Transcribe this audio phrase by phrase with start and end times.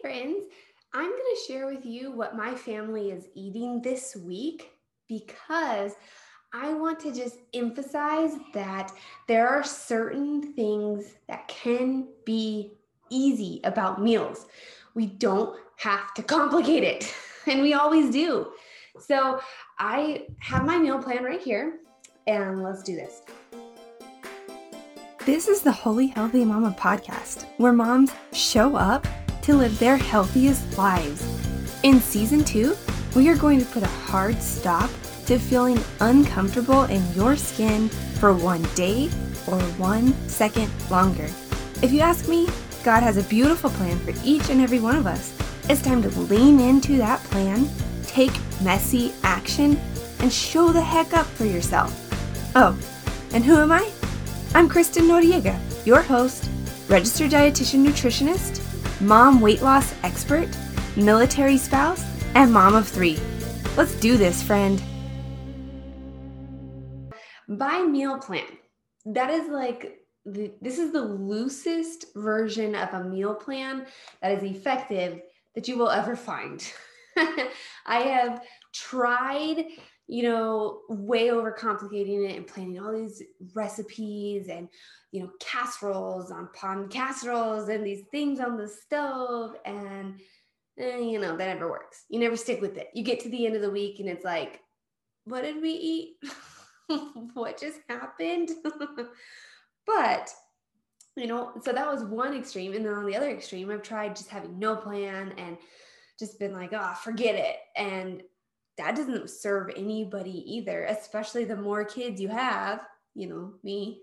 [0.00, 0.44] friends.
[0.92, 4.70] I'm going to share with you what my family is eating this week
[5.08, 5.92] because
[6.52, 8.92] I want to just emphasize that
[9.28, 12.72] there are certain things that can be
[13.08, 14.46] easy about meals.
[14.94, 17.14] We don't have to complicate it,
[17.46, 18.52] and we always do.
[18.98, 19.40] So
[19.78, 21.78] I have my meal plan right here,
[22.26, 23.22] and let's do this.
[25.24, 29.06] This is the Holy Healthy Mama podcast, where moms show up
[29.42, 31.24] to live their healthiest lives.
[31.82, 32.76] In season two,
[33.16, 34.90] we are going to put a hard stop
[35.26, 39.06] to feeling uncomfortable in your skin for one day
[39.46, 41.28] or one second longer.
[41.82, 42.48] If you ask me,
[42.84, 45.36] God has a beautiful plan for each and every one of us.
[45.68, 47.68] It's time to lean into that plan,
[48.04, 49.78] take messy action,
[50.20, 51.94] and show the heck up for yourself.
[52.56, 52.76] Oh,
[53.32, 53.90] and who am I?
[54.54, 56.48] I'm Kristen Noriega, your host,
[56.88, 58.59] registered dietitian nutritionist,
[59.00, 60.48] mom weight loss expert,
[60.96, 62.04] military spouse,
[62.34, 63.18] and mom of three.
[63.76, 64.82] Let's do this, friend.
[67.48, 68.46] By meal plan,
[69.06, 73.86] that is like the, this is the loosest version of a meal plan
[74.20, 75.20] that is effective
[75.54, 76.72] that you will ever find.
[77.86, 79.64] I have tried,
[80.10, 83.22] you know, way overcomplicating it and planning all these
[83.54, 84.68] recipes and
[85.12, 89.56] you know, casseroles on pan casseroles and these things on the stove.
[89.64, 90.20] And,
[90.78, 92.04] eh, you know, that never works.
[92.08, 92.88] You never stick with it.
[92.94, 94.60] You get to the end of the week and it's like,
[95.24, 96.16] what did we eat?
[97.34, 98.50] what just happened?
[99.86, 100.30] but,
[101.16, 102.74] you know, so that was one extreme.
[102.74, 105.56] And then on the other extreme, I've tried just having no plan and
[106.18, 107.56] just been like, oh, forget it.
[107.76, 108.22] And
[108.80, 112.80] that doesn't serve anybody either, especially the more kids you have,
[113.14, 114.00] you know, me.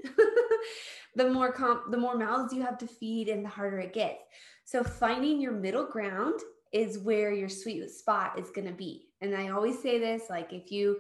[1.16, 4.22] the more comp the more mouths you have to feed and the harder it gets.
[4.66, 6.40] So finding your middle ground
[6.72, 9.08] is where your sweet spot is going to be.
[9.22, 11.00] And i always say this like if you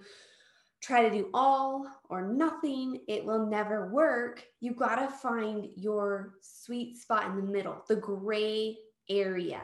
[0.81, 4.43] try to do all or nothing it will never work.
[4.59, 8.75] You got to find your sweet spot in the middle the gray
[9.07, 9.61] area.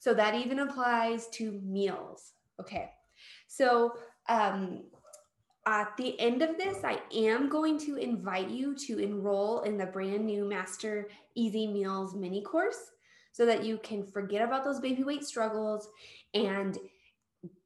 [0.00, 2.32] So that even applies to meals.
[2.60, 2.90] Okay
[3.46, 3.92] so
[4.28, 4.82] um
[5.66, 9.86] at the end of this, I am going to invite you to enroll in the
[9.86, 12.90] brand new Master Easy Meals mini course
[13.32, 15.88] so that you can forget about those baby weight struggles
[16.34, 16.78] and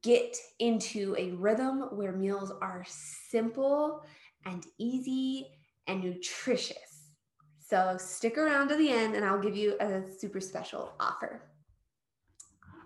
[0.01, 2.85] get into a rhythm where meals are
[3.29, 4.01] simple
[4.45, 5.47] and easy
[5.87, 7.11] and nutritious.
[7.59, 11.43] So stick around to the end and I'll give you a super special offer.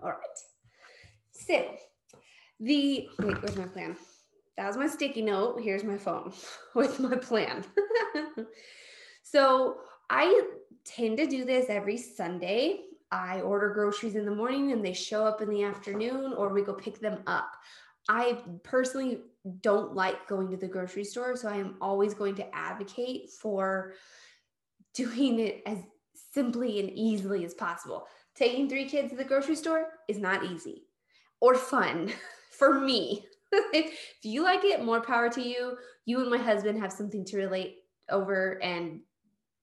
[0.02, 0.20] All right.
[1.32, 1.76] So,
[2.64, 3.96] the wait, where's my plan?
[4.58, 5.60] that was my sticky note.
[5.62, 6.32] Here's my phone
[6.76, 7.64] with my plan.
[9.24, 9.78] so
[10.10, 10.44] I
[10.86, 12.82] tend to do this every Sunday.
[13.12, 16.64] I order groceries in the morning and they show up in the afternoon, or we
[16.64, 17.52] go pick them up.
[18.10, 19.22] I personally
[19.62, 23.94] don't like going to the grocery store, so I am always going to advocate for
[24.94, 25.78] doing it as
[26.34, 28.08] simply and easily as possible.
[28.36, 30.88] Taking three kids to the grocery store is not easy
[31.40, 32.12] or fun
[32.58, 33.26] for me.
[33.74, 33.94] if
[34.24, 35.78] you like it, more power to you.
[36.06, 39.02] You and my husband have something to relate over, and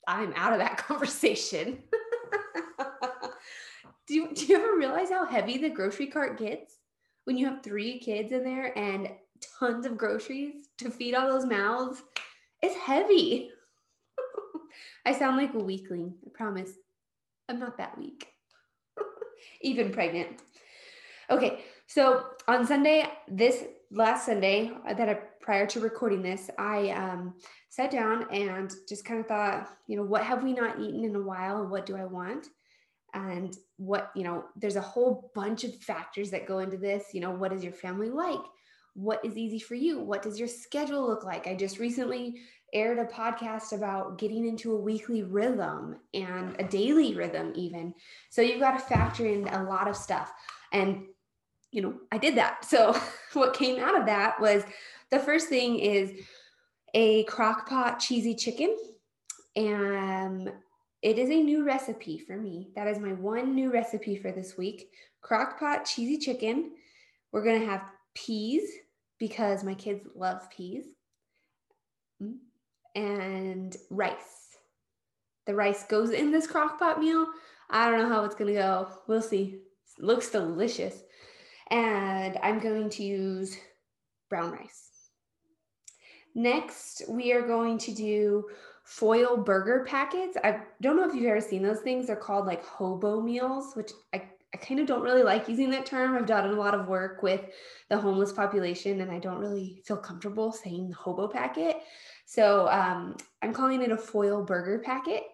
[0.07, 1.83] I'm out of that conversation.
[4.07, 6.77] do, you, do you ever realize how heavy the grocery cart gets
[7.25, 9.11] when you have three kids in there and
[9.59, 12.03] tons of groceries to feed all those mouths?
[12.63, 13.51] It's heavy.
[15.07, 16.73] I sound like a weakling, I promise.
[17.49, 18.29] I'm not that weak,
[19.61, 20.41] even pregnant.
[21.31, 27.35] Okay, so on Sunday, this last Sunday that I, prior to recording this, I um,
[27.69, 31.17] sat down and just kind of thought, you know, what have we not eaten in
[31.17, 32.47] a while what do I want?
[33.13, 37.07] And what, you know, there's a whole bunch of factors that go into this.
[37.13, 38.39] You know, what is your family like?
[38.95, 39.99] What is easy for you?
[39.99, 41.49] What does your schedule look like?
[41.49, 42.37] I just recently
[42.73, 47.95] aired a podcast about getting into a weekly rhythm and a daily rhythm, even.
[48.31, 50.33] So you've got to factor in a lot of stuff.
[50.73, 51.07] And
[51.73, 52.65] you know, I did that.
[52.65, 52.99] So
[53.33, 54.65] what came out of that was
[55.11, 56.13] the first thing is
[56.95, 58.77] a crock pot cheesy chicken.
[59.57, 60.53] And
[61.03, 62.71] it is a new recipe for me.
[62.77, 64.91] That is my one new recipe for this week.
[65.23, 66.73] Crock pot cheesy chicken.
[67.33, 67.85] We're to have
[68.15, 68.69] peas
[69.19, 70.85] because my kids love peas.
[72.23, 72.39] Mm,
[72.95, 74.49] and rice.
[75.47, 77.27] The rice goes in this crock pot meal.
[77.71, 78.89] I don't know how it's to go.
[79.07, 79.61] We'll see.
[79.99, 81.03] It looks delicious
[81.71, 83.57] and I'm going to use
[84.29, 84.89] brown rice.
[86.35, 88.47] Next, we are going to do
[88.85, 90.37] foil burger packets.
[90.43, 92.07] I don't know if you've ever seen those things.
[92.07, 94.23] They're called like hobo meals, which I,
[94.55, 96.17] I kind of don't really like using that term.
[96.17, 97.41] I've done a lot of work with
[97.89, 101.77] the homeless population and I don't really feel comfortable saying the hobo packet.
[102.27, 105.25] So um, I'm calling it a foil burger packet.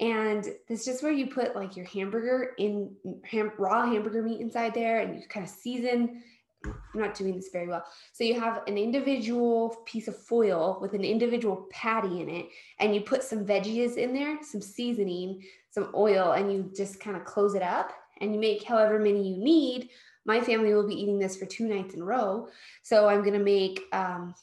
[0.00, 2.94] And it's just where you put like your hamburger in
[3.24, 6.22] ham, raw hamburger meat inside there and you kind of season.
[6.64, 7.84] I'm not doing this very well.
[8.12, 12.46] So you have an individual piece of foil with an individual patty in it,
[12.80, 17.16] and you put some veggies in there, some seasoning, some oil, and you just kind
[17.16, 19.90] of close it up and you make however many you need.
[20.24, 22.48] My family will be eating this for two nights in a row.
[22.82, 24.34] So I'm going to make, um,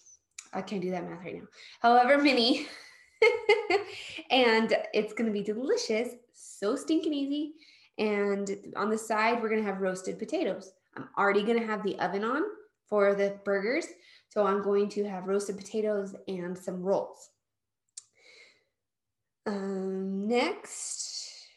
[0.54, 1.48] I can't do that math right now,
[1.80, 2.68] however many
[4.32, 7.54] and it's going to be delicious, so stinking easy.
[7.98, 10.72] And on the side, we're going to have roasted potatoes.
[10.96, 12.44] I'm already going to have the oven on
[12.88, 13.88] for the burgers.
[14.30, 17.30] So I'm going to have roasted potatoes and some rolls.
[19.46, 21.48] Um, next,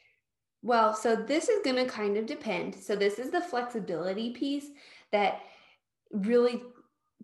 [0.62, 2.74] well, so this is going to kind of depend.
[2.74, 4.66] So this is the flexibility piece
[5.12, 5.40] that
[6.10, 6.62] really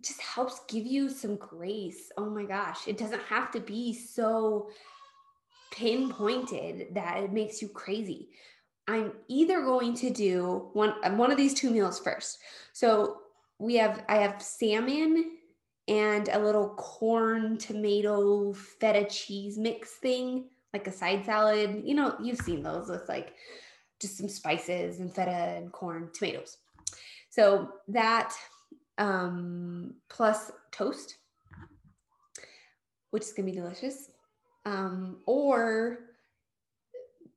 [0.03, 2.11] just helps give you some grace.
[2.17, 4.69] Oh my gosh, it doesn't have to be so
[5.71, 8.29] pinpointed that it makes you crazy.
[8.87, 12.39] I'm either going to do one uh, one of these two meals first.
[12.73, 13.21] So
[13.59, 15.37] we have I have salmon
[15.87, 21.83] and a little corn tomato feta cheese mix thing, like a side salad.
[21.85, 23.33] You know, you've seen those with like
[23.99, 26.57] just some spices and feta and corn tomatoes.
[27.29, 28.33] So that
[28.97, 31.17] um, plus toast,
[33.11, 34.11] which is gonna be delicious.
[34.65, 35.99] Um, or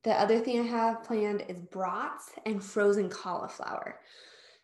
[0.03, 3.99] the other thing I have planned is brats and frozen cauliflower.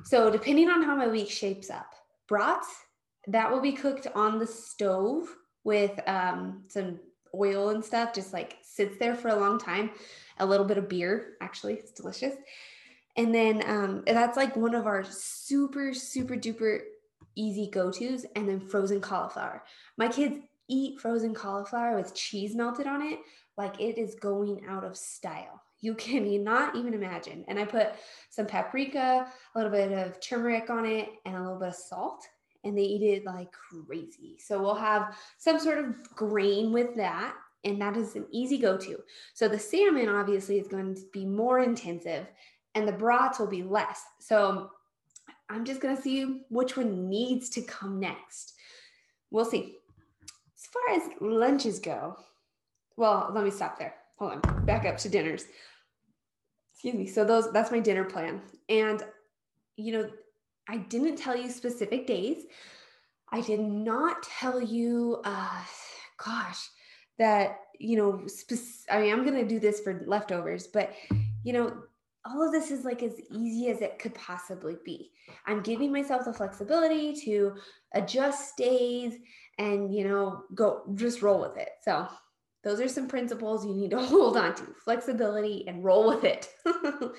[0.05, 1.93] So depending on how my week shapes up,
[2.27, 2.67] brats
[3.27, 5.27] that will be cooked on the stove
[5.63, 6.99] with um, some
[7.35, 9.91] oil and stuff, just like sits there for a long time.
[10.39, 12.35] A little bit of beer, actually, it's delicious.
[13.17, 16.79] And then um, that's like one of our super, super duper
[17.35, 18.25] easy go tos.
[18.35, 19.63] And then frozen cauliflower.
[19.97, 20.37] My kids
[20.67, 23.19] eat frozen cauliflower with cheese melted on it
[23.57, 25.61] like it is going out of style.
[25.81, 27.43] You can not even imagine.
[27.47, 27.89] And I put
[28.29, 32.25] some paprika, a little bit of turmeric on it, and a little bit of salt.
[32.63, 34.37] And they eat it like crazy.
[34.39, 38.77] So we'll have some sort of grain with that and that is an easy go
[38.77, 38.97] to.
[39.33, 42.27] So the salmon obviously is going to be more intensive
[42.75, 44.03] and the brats will be less.
[44.19, 44.71] So
[45.49, 48.53] I'm just going to see which one needs to come next.
[49.29, 49.77] We'll see.
[50.55, 52.17] As far as lunches go,
[52.97, 53.95] well, let me stop there.
[54.19, 55.45] Hold on, back up to dinners.
[56.73, 57.07] Excuse me.
[57.07, 58.41] So those that's my dinner plan.
[58.69, 59.03] And
[59.75, 60.09] you know,
[60.67, 62.43] I didn't tell you specific days.
[63.31, 65.63] I did not tell you uh
[66.23, 66.69] gosh,
[67.17, 68.59] that you know, spec-
[68.89, 70.93] I mean, I'm going to do this for leftovers, but
[71.43, 71.83] you know,
[72.25, 75.11] all of this is like as easy as it could possibly be.
[75.45, 77.55] I'm giving myself the flexibility to
[77.93, 79.13] adjust days
[79.57, 81.69] and, you know, go just roll with it.
[81.83, 82.07] So,
[82.63, 86.47] those are some principles you need to hold on to flexibility and roll with it.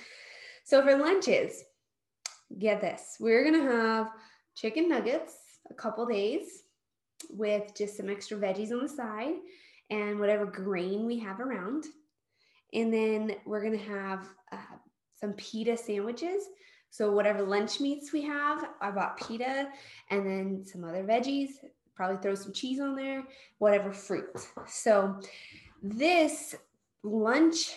[0.65, 1.65] so, for lunches,
[2.59, 4.09] get this we're going to have
[4.55, 5.35] chicken nuggets
[5.71, 6.65] a couple days
[7.31, 9.35] with just some extra veggies on the side
[9.91, 11.85] and whatever grain we have around.
[12.75, 14.29] And then we're going to have
[15.23, 16.49] some pita sandwiches.
[16.91, 19.69] So whatever lunch meats we have, I bought pita
[20.11, 21.51] and then some other veggies,
[21.95, 23.23] probably throw some cheese on there,
[23.59, 24.49] whatever fruit.
[24.67, 25.21] So
[25.81, 26.57] this
[27.05, 27.71] lunch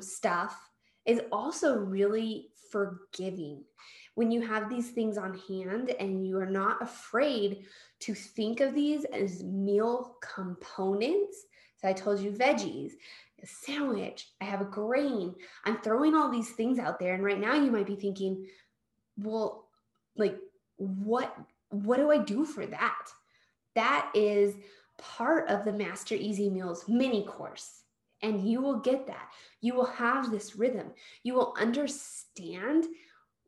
[0.00, 0.70] stuff
[1.04, 3.64] is also really forgiving.
[4.14, 7.64] When you have these things on hand and you are not afraid
[8.00, 11.46] to think of these as meal components.
[11.80, 12.92] So I told you veggies,
[13.42, 15.34] a sandwich, I have a grain.
[15.64, 17.14] I'm throwing all these things out there.
[17.14, 18.46] And right now you might be thinking,
[19.16, 19.68] well,
[20.16, 20.36] like,
[20.76, 21.36] what
[21.70, 23.08] what do I do for that?
[23.74, 24.54] That is
[24.98, 27.82] part of the Master Easy Meals mini course.
[28.20, 29.28] And you will get that.
[29.60, 30.92] You will have this rhythm.
[31.24, 32.84] You will understand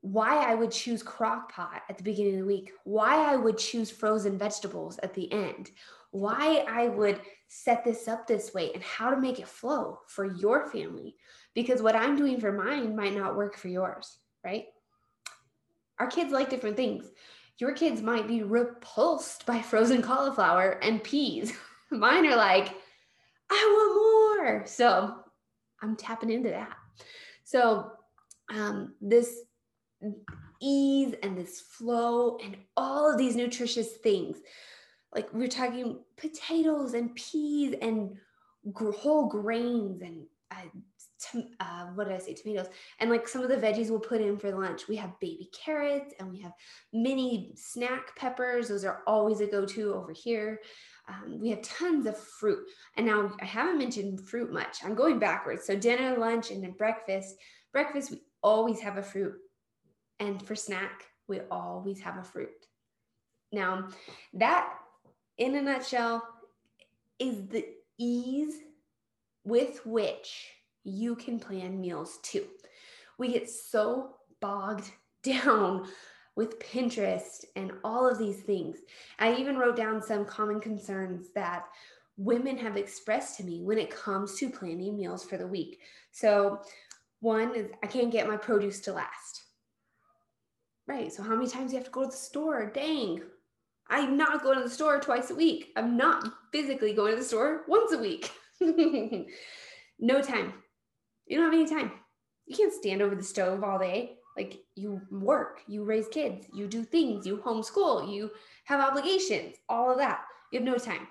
[0.05, 3.57] why I would choose crock pot at the beginning of the week, why I would
[3.57, 5.71] choose frozen vegetables at the end,
[6.11, 10.27] why I would set this up this way and how to make it flow for
[10.27, 11.17] your family.
[11.55, 14.67] Because what I'm doing for mine might not work for yours, right?
[15.99, 17.07] Our kids like different things.
[17.57, 21.55] Your kids might be repulsed by frozen cauliflower and peas.
[21.91, 22.75] Mine are like,
[23.51, 24.67] I want more.
[24.67, 25.15] So
[25.81, 26.77] I'm tapping into that.
[27.45, 27.93] So
[28.53, 29.41] um, this
[30.61, 34.39] ease and this flow and all of these nutritious things
[35.15, 38.17] like we're talking potatoes and peas and
[38.75, 42.35] whole grains and uh, uh, what did I say?
[42.35, 42.67] Tomatoes.
[43.01, 44.89] And like some of the veggies we'll put in for lunch.
[44.89, 46.53] We have baby carrots and we have
[46.93, 48.69] mini snack peppers.
[48.69, 50.61] Those are always a go to over here.
[51.09, 52.67] Um, we have tons of fruit.
[52.97, 54.79] And now I haven't mentioned fruit much.
[54.85, 55.67] I'm going backwards.
[55.67, 57.37] So dinner, lunch, and then breakfast.
[57.73, 59.35] Breakfast, we always have a fruit.
[60.25, 62.67] And for snack, we always have a fruit.
[63.53, 63.89] Now,
[64.33, 64.73] that
[65.37, 66.27] in a nutshell
[67.19, 67.67] is the
[67.99, 68.55] ease
[69.45, 70.49] with which
[70.83, 72.47] you can plan meals too.
[73.19, 74.91] We get so bogged
[75.23, 75.89] down
[76.37, 78.79] with Pinterest and all of these things.
[79.19, 81.67] I even wrote down some common concerns that
[82.17, 85.81] women have expressed to me when it comes to planning meals for the week.
[86.13, 86.63] So,
[87.21, 89.44] one is I can't get my produce to last.
[90.87, 91.13] Right.
[91.13, 92.71] So, how many times do you have to go to the store?
[92.73, 93.23] Dang.
[93.89, 95.73] I'm not going to the store twice a week.
[95.77, 98.31] I'm not physically going to the store once a week.
[99.99, 100.55] no time.
[101.27, 101.93] You don't have any time.
[102.47, 106.67] You can't stand over the stove all day like you work you raise kids you
[106.67, 108.31] do things you homeschool you
[108.65, 111.07] have obligations all of that you have no time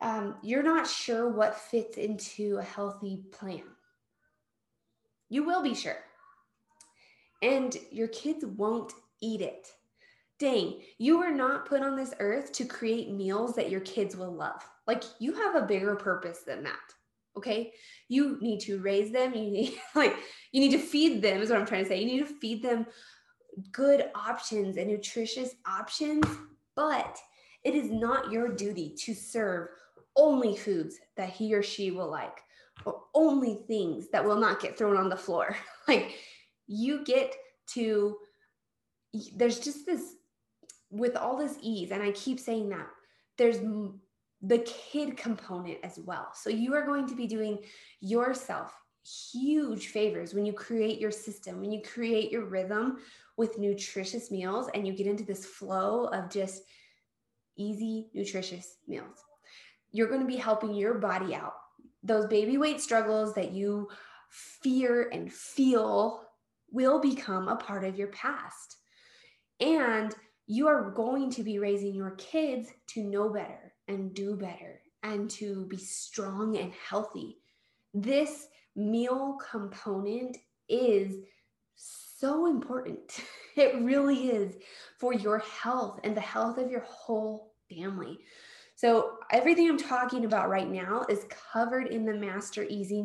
[0.00, 3.62] um, you're not sure what fits into a healthy plan
[5.28, 5.98] you will be sure
[7.44, 9.68] and your kids won't eat it.
[10.38, 14.32] Dang you were not put on this earth to create meals that your kids will
[14.32, 14.62] love.
[14.86, 16.78] Like you have a bigger purpose than that
[17.36, 17.72] okay?
[18.08, 19.34] You need to raise them.
[19.34, 20.14] You need like
[20.52, 22.00] you need to feed them is what i'm trying to say.
[22.00, 22.86] You need to feed them
[23.72, 26.26] good options and nutritious options
[26.74, 27.18] but
[27.62, 29.68] it is not your duty to serve
[30.16, 32.40] only foods that he or she will like
[32.84, 35.56] or only things that will not get thrown on the floor.
[35.86, 36.14] Like
[36.66, 37.34] you get
[37.66, 38.16] to
[39.36, 40.14] there's just this
[40.90, 42.88] with all this ease and i keep saying that
[43.36, 43.58] there's
[44.46, 46.28] the kid component as well.
[46.34, 47.58] So you are going to be doing
[48.00, 48.72] yourself
[49.32, 52.98] huge favors when you create your system, when you create your rhythm
[53.36, 56.62] with nutritious meals and you get into this flow of just
[57.56, 59.24] easy, nutritious meals.
[59.92, 61.54] You're going to be helping your body out.
[62.02, 63.88] Those baby weight struggles that you
[64.28, 66.22] fear and feel
[66.70, 68.76] will become a part of your past.
[69.60, 70.14] And
[70.46, 75.30] you are going to be raising your kids to know better and do better and
[75.30, 77.38] to be strong and healthy.
[77.92, 80.36] This meal component
[80.68, 81.16] is
[81.76, 83.20] so important.
[83.56, 84.56] It really is
[84.98, 88.18] for your health and the health of your whole family.
[88.74, 93.00] So, everything I'm talking about right now is covered in the Master Easy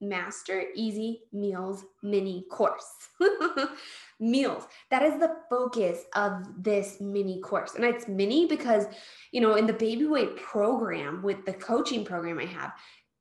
[0.00, 2.90] Master Easy Meals mini course.
[4.20, 4.64] meals.
[4.90, 7.74] That is the focus of this mini course.
[7.74, 8.86] And it's mini because,
[9.32, 12.72] you know, in the baby weight program with the coaching program I have,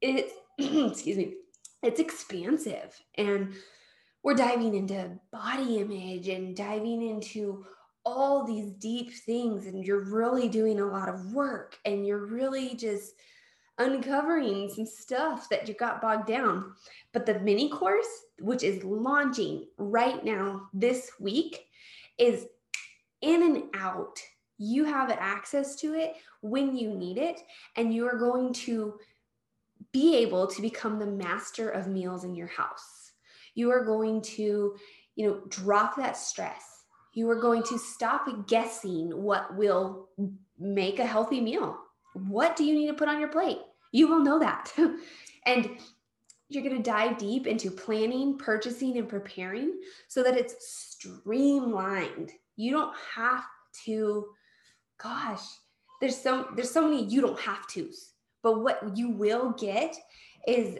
[0.02, 1.36] it's, excuse me,
[1.82, 3.00] it's expansive.
[3.16, 3.54] And
[4.24, 7.66] we're diving into body image and diving into
[8.06, 9.66] all these deep things.
[9.66, 13.14] And you're really doing a lot of work and you're really just
[13.80, 16.74] uncovering some stuff that you got bogged down.
[17.14, 21.66] But the mini course, which is launching right now this week,
[22.18, 22.48] is
[23.22, 24.20] in and out.
[24.58, 27.42] You have access to it when you need it,
[27.78, 29.00] and you are going to
[29.92, 33.14] be able to become the master of meals in your house.
[33.56, 34.76] You are going to,
[35.16, 36.84] you know, drop that stress.
[37.14, 40.10] You are going to stop guessing what will
[40.60, 41.78] make a healthy meal.
[42.14, 43.60] What do you need to put on your plate?
[43.92, 44.74] You will know that.
[45.46, 45.70] and
[46.50, 52.32] you're going to dive deep into planning, purchasing, and preparing so that it's streamlined.
[52.56, 53.46] You don't have
[53.86, 54.28] to,
[55.02, 55.44] gosh,
[56.02, 58.14] there's so there's so many you don't have to's.
[58.42, 59.96] But what you will get
[60.48, 60.80] is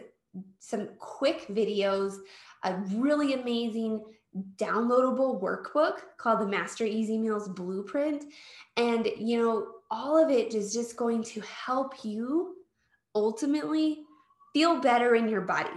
[0.58, 2.16] some quick videos,
[2.64, 4.02] a really amazing
[4.56, 8.24] downloadable workbook called the Master Easy Meals Blueprint.
[8.76, 12.56] And you know, all of it is just going to help you
[13.14, 14.04] ultimately
[14.52, 15.70] feel better in your body.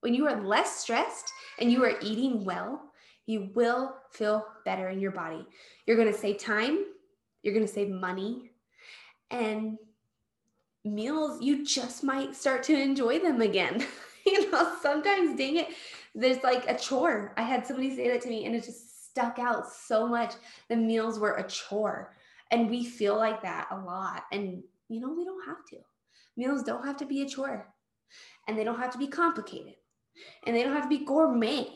[0.00, 2.80] When you are less stressed and you are eating well,
[3.26, 5.46] you will feel better in your body.
[5.86, 6.84] You're going to save time,
[7.42, 8.52] you're going to save money,
[9.30, 9.78] and
[10.84, 13.84] meals, you just might start to enjoy them again.
[14.26, 15.68] you know, sometimes, dang it,
[16.14, 17.32] there's like a chore.
[17.36, 20.34] I had somebody say that to me, and it just stuck out so much.
[20.68, 22.14] The meals were a chore,
[22.50, 24.24] and we feel like that a lot.
[24.30, 25.78] And, you know, we don't have to.
[26.36, 27.72] Meals don't have to be a chore
[28.46, 29.74] and they don't have to be complicated
[30.46, 31.66] and they don't have to be gourmet.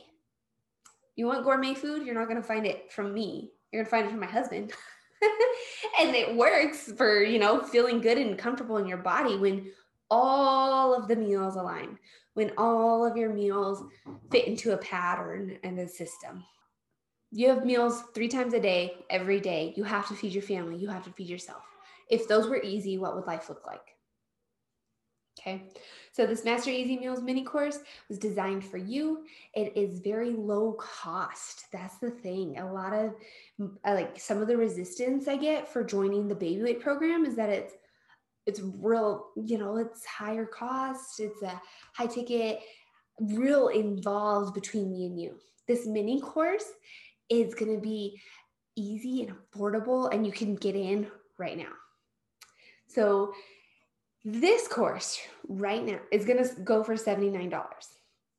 [1.16, 2.06] You want gourmet food?
[2.06, 3.52] You're not going to find it from me.
[3.72, 4.72] You're going to find it from my husband.
[6.00, 9.70] and it works for, you know, feeling good and comfortable in your body when
[10.10, 11.98] all of the meals align,
[12.34, 13.82] when all of your meals
[14.30, 16.42] fit into a pattern and a system.
[17.30, 19.72] You have meals three times a day, every day.
[19.76, 21.62] You have to feed your family, you have to feed yourself.
[22.08, 23.94] If those were easy, what would life look like?
[25.40, 25.62] Okay,
[26.12, 27.78] so this Master Easy Meals mini course
[28.10, 29.24] was designed for you.
[29.54, 31.64] It is very low cost.
[31.72, 32.58] That's the thing.
[32.58, 33.14] A lot of
[33.60, 37.36] uh, like some of the resistance I get for joining the baby weight program is
[37.36, 37.72] that it's
[38.46, 41.60] it's real, you know, it's higher cost, it's a
[41.94, 42.60] high ticket,
[43.20, 45.36] real involved between me and you.
[45.68, 46.64] This mini course
[47.28, 48.20] is going to be
[48.76, 51.06] easy and affordable and you can get in
[51.38, 51.72] right now.
[52.88, 53.32] So
[54.24, 57.62] this course right now is going to go for $79.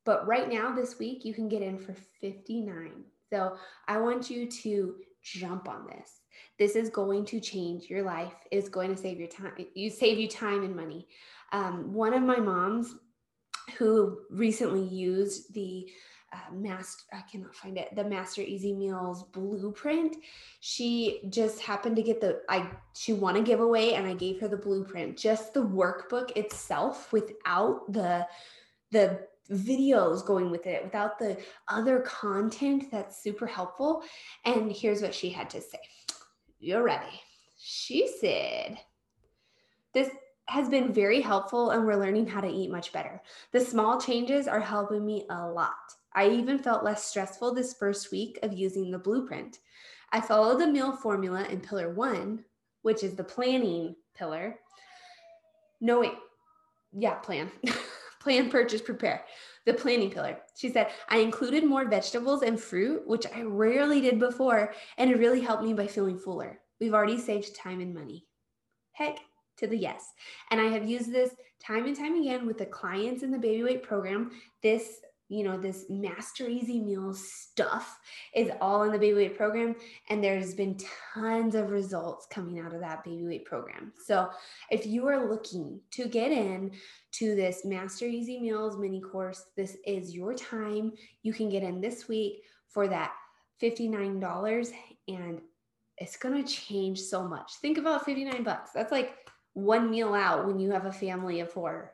[0.06, 3.04] But right now, this week, you can get in for 59.
[3.30, 3.56] So
[3.88, 6.22] I want you to jump on this.
[6.58, 8.34] This is going to change your life.
[8.52, 9.54] It's going to save your time.
[9.74, 11.08] You save you time and money.
[11.52, 12.96] Um, one of my moms
[13.78, 15.90] who recently used the
[16.34, 20.18] uh, master i cannot find it the master easy meals blueprint.
[20.60, 24.48] She just happened to get the i she won a giveaway and i gave her
[24.48, 25.18] the blueprint.
[25.18, 28.28] Just the workbook itself without the
[28.92, 34.04] the videos going with it without the other content that's super helpful.
[34.46, 35.80] And here's what she had to say.
[36.60, 37.22] You're ready.
[37.58, 38.78] She said
[39.94, 40.10] this
[40.46, 43.22] has been very helpful and we're learning how to eat much better.
[43.52, 48.12] The small changes are helping me a lot I even felt less stressful this first
[48.12, 49.60] week of using the blueprint.
[50.12, 52.44] I follow the meal formula in pillar one,
[52.82, 54.60] which is the planning pillar.
[55.80, 56.14] No, wait.
[56.92, 57.50] Yeah, plan.
[58.20, 59.24] plan, purchase, prepare.
[59.66, 60.40] The planning pillar.
[60.56, 65.18] She said, I included more vegetables and fruit, which I rarely did before, and it
[65.18, 66.60] really helped me by feeling fuller.
[66.80, 68.26] We've already saved time and money.
[68.92, 69.20] Heck
[69.58, 70.14] to the yes.
[70.50, 73.64] And I have used this time and time again with the clients in the baby
[73.64, 74.32] weight program.
[74.62, 75.00] This
[75.32, 77.98] you know, this Master Easy Meals stuff
[78.36, 79.74] is all in the baby weight program.
[80.10, 80.78] And there's been
[81.14, 83.94] tons of results coming out of that baby weight program.
[84.06, 84.30] So
[84.70, 86.74] if you are looking to get in
[87.14, 90.92] to this Master Easy Meals mini course, this is your time.
[91.24, 93.14] You can get in this week for that
[93.64, 94.74] $59
[95.08, 95.40] and
[95.98, 97.54] it's going to change so much.
[97.62, 98.72] Think about 59 bucks.
[98.74, 99.16] That's like
[99.54, 101.94] one meal out when you have a family of four.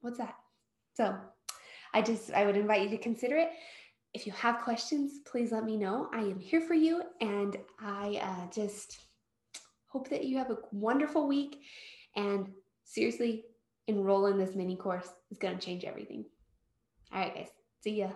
[0.00, 0.36] What's that?
[0.94, 1.16] So
[1.94, 3.50] I just, I would invite you to consider it.
[4.14, 6.08] If you have questions, please let me know.
[6.12, 7.02] I am here for you.
[7.20, 8.98] And I uh, just
[9.86, 11.60] hope that you have a wonderful week.
[12.14, 12.48] And
[12.84, 13.44] seriously,
[13.86, 16.24] enroll in this mini course is going to change everything.
[17.12, 17.48] All right, guys.
[17.82, 18.10] See ya.